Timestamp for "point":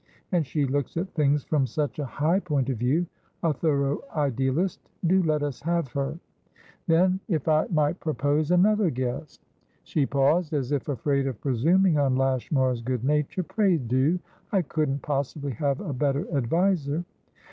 2.39-2.71